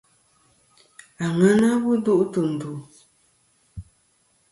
[1.25, 2.71] Àŋena bu duʼ tɨ̀ ndù.